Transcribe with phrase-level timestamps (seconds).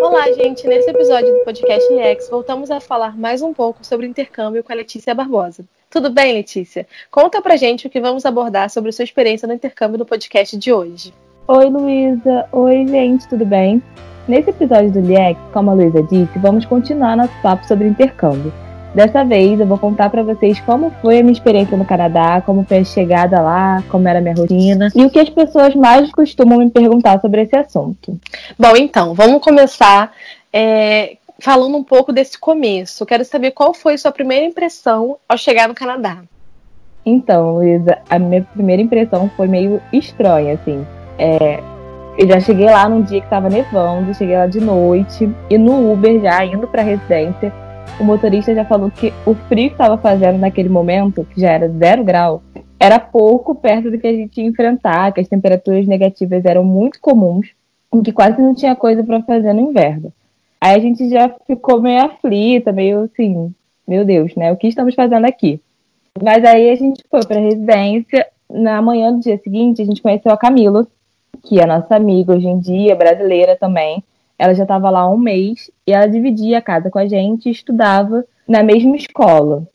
[0.00, 0.66] Olá, gente!
[0.66, 4.74] Nesse episódio do podcast LEX, voltamos a falar mais um pouco sobre intercâmbio com a
[4.74, 5.62] Letícia Barbosa.
[5.90, 6.86] Tudo bem, Letícia?
[7.10, 10.72] Conta pra gente o que vamos abordar sobre sua experiência no intercâmbio no podcast de
[10.72, 11.12] hoje.
[11.46, 12.48] Oi, Luísa!
[12.50, 13.82] Oi, gente, tudo bem?
[14.26, 18.50] Nesse episódio do LIEX, como a Luísa disse, vamos continuar nosso papo sobre intercâmbio.
[18.94, 22.64] Dessa vez eu vou contar para vocês como foi a minha experiência no Canadá, como
[22.64, 26.10] foi a chegada lá, como era a minha rotina e o que as pessoas mais
[26.10, 28.18] costumam me perguntar sobre esse assunto.
[28.58, 30.12] Bom, então, vamos começar
[30.52, 33.06] é, falando um pouco desse começo.
[33.06, 36.18] Quero saber qual foi sua primeira impressão ao chegar no Canadá.
[37.06, 40.84] Então, Luísa, a minha primeira impressão foi meio estranha, assim.
[41.16, 41.62] É,
[42.18, 45.92] eu já cheguei lá num dia que estava nevando, cheguei lá de noite e no
[45.92, 47.52] Uber já indo para a residência
[48.00, 51.68] o motorista já falou que o frio que estava fazendo naquele momento, que já era
[51.68, 52.42] zero grau,
[52.78, 56.98] era pouco perto do que a gente ia enfrentar, que as temperaturas negativas eram muito
[57.00, 57.48] comuns
[57.94, 60.12] e que quase não tinha coisa para fazer no inverno.
[60.58, 63.54] Aí a gente já ficou meio aflita, meio assim,
[63.86, 64.50] meu Deus, né?
[64.52, 65.60] O que estamos fazendo aqui?
[66.22, 68.26] Mas aí a gente foi para a residência.
[68.48, 70.86] Na manhã do dia seguinte, a gente conheceu a Camila,
[71.42, 74.02] que é nossa amiga hoje em dia, brasileira também.
[74.40, 77.46] Ela já estava lá há um mês e ela dividia a casa com a gente
[77.46, 79.68] e estudava na mesma escola.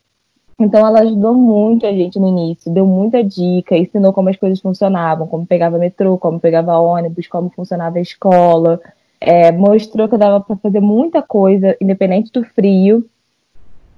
[0.59, 4.59] Então ela ajudou muito a gente no início, deu muita dica, ensinou como as coisas
[4.59, 8.81] funcionavam, como pegava metrô, como pegava ônibus, como funcionava a escola,
[9.21, 13.07] é, mostrou que dava para fazer muita coisa, independente do frio.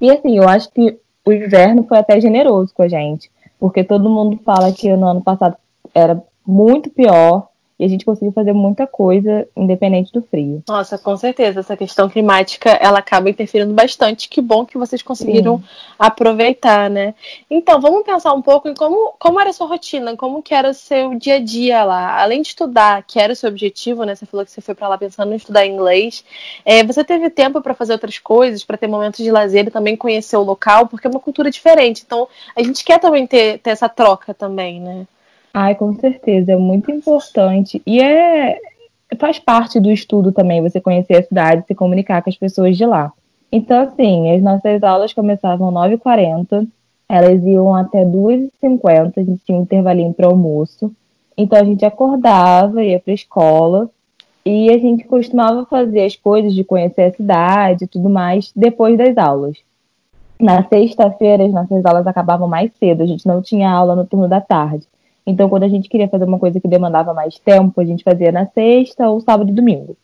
[0.01, 4.09] E assim, eu acho que o inverno foi até generoso com a gente, porque todo
[4.09, 5.55] mundo fala que no ano passado
[5.95, 7.47] era muito pior,
[7.79, 10.63] e a gente conseguiu fazer muita coisa independente do frio.
[10.67, 11.59] Nossa, com certeza.
[11.59, 14.27] Essa questão climática ela acaba interferindo bastante.
[14.27, 15.63] Que bom que vocês conseguiram Sim.
[15.99, 17.13] aproveitar, né?
[17.49, 20.71] Então, vamos pensar um pouco em como, como era a sua rotina, como que era
[20.71, 22.19] o seu dia a dia lá.
[22.19, 24.15] Além de estudar, que era o seu objetivo, né?
[24.15, 26.25] Você falou que você foi para lá pensando em estudar inglês.
[26.65, 29.95] É, você teve tempo para fazer outras coisas, para ter momentos de lazer e também
[29.95, 32.01] conhecer o local, porque é uma cultura diferente.
[32.03, 35.05] Então, a gente quer também ter, ter essa troca também, né?
[35.59, 37.81] Ai, com certeza, é muito importante.
[37.83, 38.59] E é
[39.17, 42.85] faz parte do estudo também você conhecer a cidade, se comunicar com as pessoas de
[42.85, 43.11] lá.
[43.51, 46.67] Então, assim, as nossas aulas começavam às 9h40,
[47.09, 50.91] elas iam até 2h50, a gente tinha um intervalinho para almoço.
[51.35, 53.89] Então, a gente acordava, ia para a escola,
[54.45, 58.95] e a gente costumava fazer as coisas de conhecer a cidade e tudo mais depois
[58.95, 59.57] das aulas.
[60.39, 64.27] Na sexta-feira, as nossas aulas acabavam mais cedo, a gente não tinha aula no turno
[64.27, 64.85] da tarde.
[65.27, 68.31] Então, quando a gente queria fazer uma coisa que demandava mais tempo, a gente fazia
[68.31, 69.97] na sexta ou sábado e domingo.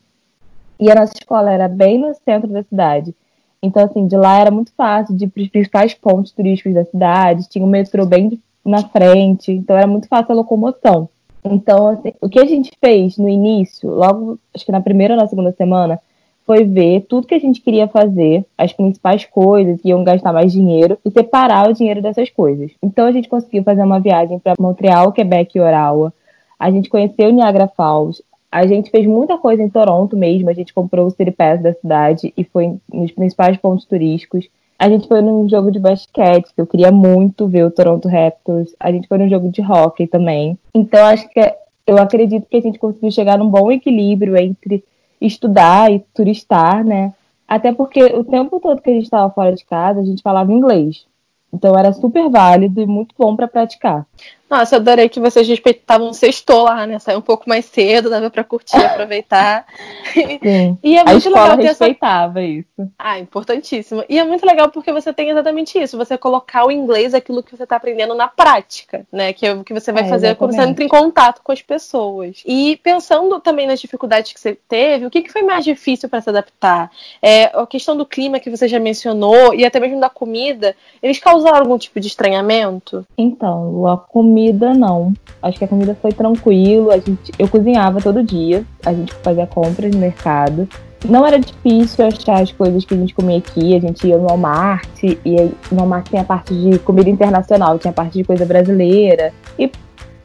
[0.78, 3.16] E a nossa escola era bem no centro da cidade.
[3.62, 6.84] Então, assim, de lá era muito fácil de ir para os principais pontos turísticos da
[6.84, 11.08] cidade, tinha o metrô bem na frente, então era muito fácil a locomoção.
[11.42, 15.20] Então, assim, o que a gente fez no início, logo, acho que na primeira ou
[15.22, 16.02] na segunda semana,
[16.46, 20.52] foi ver tudo que a gente queria fazer, as principais coisas que iam gastar mais
[20.52, 22.72] dinheiro e separar o dinheiro dessas coisas.
[22.82, 26.14] Então a gente conseguiu fazer uma viagem para Montreal, Quebec e Ottawa.
[26.60, 28.24] A gente conheceu Niagara Falls.
[28.52, 30.50] A gente fez muita coisa em Toronto mesmo.
[30.50, 34.48] A gente comprou o City da cidade e foi nos principais pontos turísticos.
[34.78, 38.76] A gente foi num jogo de basquete, que eu queria muito ver o Toronto Raptors.
[38.80, 40.58] A gente foi num jogo de hockey também.
[40.74, 41.40] Então acho que
[41.86, 44.84] eu acredito que a gente conseguiu chegar num bom equilíbrio entre
[45.26, 47.14] estudar e turistar, né?
[47.48, 50.52] Até porque o tempo todo que a gente estava fora de casa, a gente falava
[50.52, 51.06] inglês.
[51.52, 54.08] Então era super válido e muito bom para praticar.
[54.50, 57.00] Nossa, eu adorei que vocês respeitavam o sexto lá, né?
[57.00, 59.66] Saiu um pouco mais cedo, dava para curtir, aproveitar.
[60.14, 60.78] Sim.
[60.84, 62.50] e é muito a escola legal respeitava essa...
[62.50, 62.92] isso.
[63.00, 64.04] Ah, importantíssimo.
[64.08, 67.56] E é muito legal porque você tem exatamente isso, você colocar o inglês, aquilo que
[67.56, 69.34] você está aprendendo na prática, né?
[69.34, 70.38] Que é o que você vai é, fazer exatamente.
[70.38, 72.44] quando você entra em contato com as pessoas.
[72.46, 76.22] E pensando também nas dificuldades que você teve, o que, que foi mais difícil para
[76.22, 76.92] se adaptar?
[77.22, 81.18] É, a questão do clima que você já mencionou e até mesmo da comida, eles
[81.18, 83.04] causaram algum tipo de estranhamento?
[83.18, 85.14] Então, a comida comida, não.
[85.42, 86.92] Acho que a comida foi tranquilo.
[86.92, 88.64] A gente, eu cozinhava todo dia.
[88.86, 90.68] A gente fazia compras no mercado.
[91.06, 93.76] Não era difícil achar as coisas que a gente comia aqui.
[93.76, 97.92] A gente ia no Walmart e no Walmart tem a parte de comida internacional, tinha
[97.92, 99.34] a parte de coisa brasileira.
[99.60, 99.70] E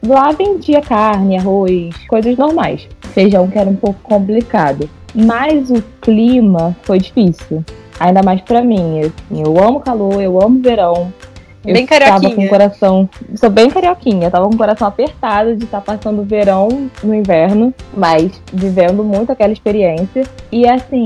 [0.05, 2.87] lá vendia carne, arroz, coisas normais.
[3.13, 4.89] Feijão que era um pouco complicado.
[5.13, 7.63] Mas o clima foi difícil.
[7.99, 9.01] Ainda mais para mim.
[9.01, 11.11] Assim, eu amo calor, eu amo verão.
[11.65, 12.21] Eu bem carioquinha.
[12.21, 13.09] Tava com o coração.
[13.35, 14.31] Sou bem carioquinha.
[14.31, 19.03] Tava com o coração apertado de estar tá passando o verão no inverno, mas vivendo
[19.03, 20.23] muito aquela experiência.
[20.51, 21.05] E assim,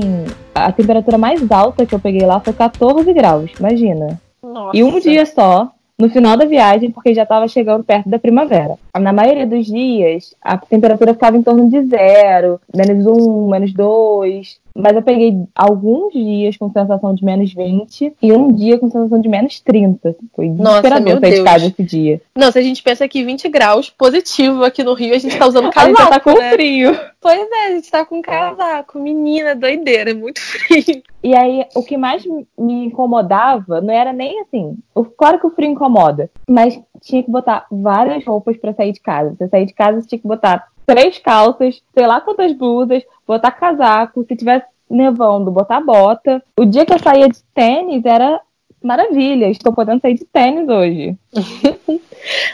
[0.54, 4.20] a temperatura mais alta que eu peguei lá foi 14 graus, imagina.
[4.42, 4.76] Nossa.
[4.76, 8.76] E um dia só, no final da viagem, porque já estava chegando perto da primavera.
[8.98, 14.60] Na maioria dos dias, a temperatura ficava em torno de zero, menos um, menos dois.
[14.76, 19.20] Mas eu peguei alguns dias com sensação de menos 20 e um dia com sensação
[19.20, 20.16] de menos 30.
[20.34, 22.20] Foi desesperador sair de casa esse dia.
[22.34, 25.46] Não, se a gente pensa que 20 graus positivo aqui no Rio, a gente tá
[25.46, 26.50] usando casaco, a gente tá com né?
[26.52, 26.98] frio.
[27.20, 28.98] Pois é, a gente tá com casaco.
[28.98, 31.02] Menina, doideira, é muito frio.
[31.22, 32.24] E aí, o que mais
[32.58, 34.76] me incomodava não era nem assim.
[35.16, 39.34] Claro que o frio incomoda, mas tinha que botar várias roupas para sair de casa.
[39.38, 43.50] Você sair de casa, você tinha que botar três calças, sei lá quantas blusas, botar
[43.50, 46.42] casaco, se tivesse nevando, botar bota.
[46.56, 48.40] O dia que eu saía de tênis era
[48.82, 51.16] maravilha, estou podendo sair de tênis hoje.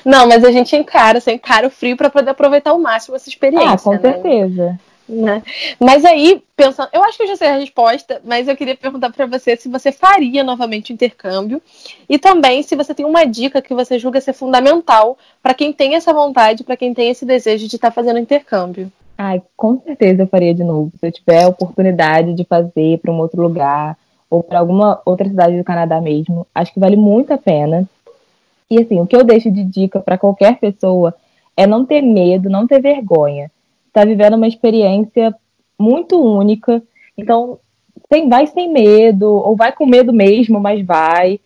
[0.05, 3.29] Não, mas a gente encara, você encara o frio para poder aproveitar ao máximo essa
[3.29, 3.71] experiência.
[3.71, 4.01] Ah, com né?
[4.01, 4.79] certeza.
[5.11, 5.43] Né?
[5.81, 9.11] Mas aí, pensando, eu acho que eu já sei a resposta, mas eu queria perguntar
[9.11, 11.61] para você se você faria novamente o intercâmbio
[12.09, 15.97] e também se você tem uma dica que você julga ser fundamental para quem tem
[15.97, 18.91] essa vontade, para quem tem esse desejo de estar tá fazendo intercâmbio.
[19.19, 20.93] Ai, com certeza eu faria de novo.
[21.01, 23.99] Se eu tiver a oportunidade de fazer para um outro lugar
[24.31, 27.85] ou para alguma outra cidade do Canadá mesmo, acho que vale muito a pena.
[28.71, 31.17] E assim, o que eu deixo de dica para qualquer pessoa
[31.57, 33.51] é não ter medo, não ter vergonha
[33.91, 35.35] está vivendo uma experiência
[35.79, 36.83] muito única.
[37.17, 37.59] Então,
[38.09, 41.39] tem, vai sem medo, ou vai com medo mesmo, mas vai.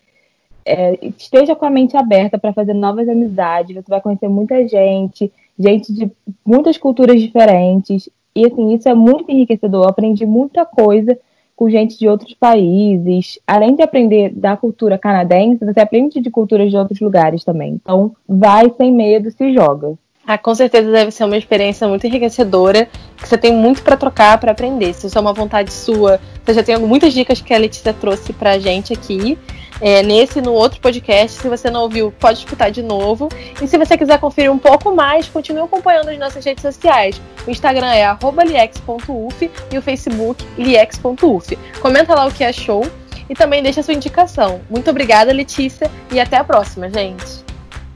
[0.65, 3.75] É, esteja com a mente aberta para fazer novas amizades.
[3.75, 6.11] Você vai conhecer muita gente, gente de
[6.45, 8.09] muitas culturas diferentes.
[8.35, 9.83] E assim, isso é muito enriquecedor.
[9.83, 11.17] Eu aprendi muita coisa
[11.55, 13.39] com gente de outros países.
[13.47, 17.73] Além de aprender da cultura canadense, você aprende de culturas de outros lugares também.
[17.73, 19.97] Então, vai sem medo, se joga.
[20.27, 24.39] Ah, com certeza deve ser uma experiência muito enriquecedora, que você tem muito para trocar,
[24.39, 24.93] para aprender.
[24.93, 28.33] Se isso é uma vontade sua, você já tem muitas dicas que a Letícia trouxe
[28.33, 29.37] pra gente aqui.
[29.81, 31.41] É, nesse no outro podcast.
[31.41, 33.27] Se você não ouviu, pode escutar de novo.
[33.61, 37.21] E se você quiser conferir um pouco mais, continue acompanhando as nossas redes sociais.
[37.45, 38.07] O Instagram é
[38.45, 41.57] liex.uf e o Facebook liex.uf.
[41.81, 42.89] Comenta lá o que achou
[43.29, 44.61] e também deixa a sua indicação.
[44.69, 47.44] Muito obrigada, Letícia, e até a próxima, gente.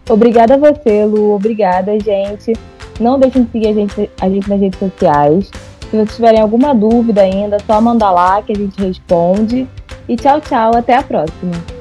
[0.10, 1.36] Obrigada a você, Lu.
[1.36, 2.54] Obrigada, gente.
[3.00, 5.52] Não deixem de seguir a gente, a gente nas redes sociais.
[5.82, 9.68] Se vocês tiverem alguma dúvida ainda, só mandar lá que a gente responde.
[10.08, 10.76] E tchau, tchau.
[10.76, 11.79] Até a próxima.